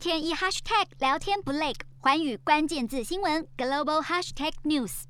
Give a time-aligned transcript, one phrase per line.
[0.00, 5.02] 天一 hashtag 聊天不累，环宇关键字新闻 global hashtag news。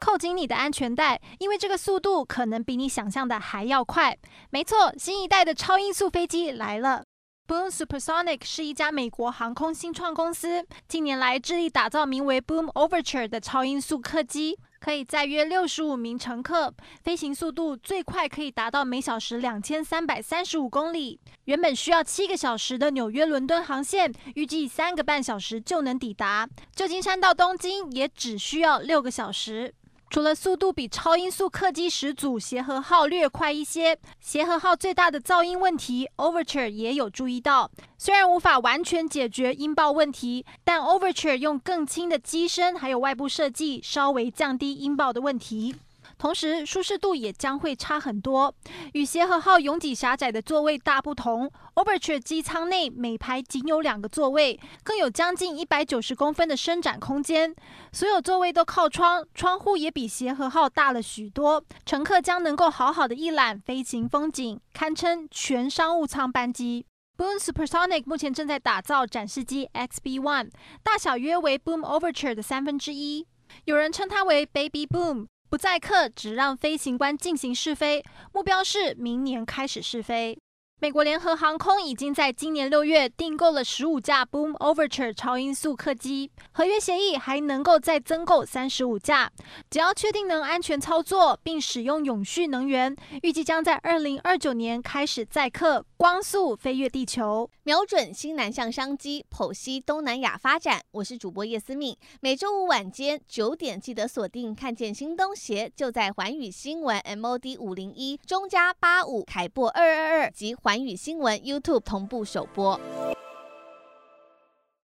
[0.00, 4.18] 扣紧你的安全带，因为这个速度可能比你想象的还要快。
[4.50, 7.04] 没错，新一代的超音速飞机来了。
[7.48, 21.20] Boom Supersonic 是一家美国航空新创公司，近年来致力打造名为 Boom Overture 的超音速客机，可以载约六十五名乘客，飞行速度最快可以达到每小时两千三百三十五公里。
[21.46, 29.74] 原本需要七个小时的纽约伦敦航线，预计三个半小时就能抵达；旧金山到东京也只需要六个小时。
[30.12, 37.70] 除了速度比超音速客机始祖协和号略快一些，协和号最大的噪音问题，Overture 也有注意到。
[37.96, 45.76] 虽然无法完全解决音爆问题，但 Overture 用更轻的机身还有外部设计，稍微降低音爆的问题。
[46.22, 48.54] 同时，舒适度也将会差很多。
[48.92, 57.52] 与协和号拥挤狭窄的座位大不同，Overture 机舱内每排仅有两个座位，更有将近一百九十公分的伸展空间。
[57.90, 61.60] 所有座位都靠窗，窗户也比协和号大了许多。
[61.84, 66.86] 乘客将能够好好的一览飞行风景，堪称全商务舱班机。
[67.18, 70.52] Boom Supersonic 目前正在打造展示机 XB One，
[70.84, 73.26] 大小约为 Boom Overture 的三分之一。
[73.64, 75.26] 有人称它为 Baby Boom。
[75.52, 80.38] 不载客，只让飞行官进行试飞，目标是明年开始试飞。
[80.82, 89.30] 美国联合航空已经在今年六月订购了十五架 Boom Overture 超音速客机，合约协议还能够再增购三十五架。
[89.70, 100.80] 只要确定能安全操作并使用永续能源，预计将在二零二九年开始载客光速飞越地球，瞄准新南向商机，剖析东南亚发展。
[100.90, 110.71] 我是主播叶思敏，每周五晚间九点记得锁定，看见新东协就在环宇新闻 MOD 五零一中加八五凯擘二二二及环。
[110.72, 112.80] 韩语新闻 YouTube 同步首播。